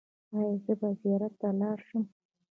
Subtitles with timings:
[0.35, 2.03] ایا زه به زیارت ته لاړ شم؟